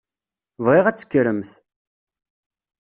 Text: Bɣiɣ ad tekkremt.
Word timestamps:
Bɣiɣ 0.63 0.85
ad 0.87 0.97
tekkremt. 0.97 1.51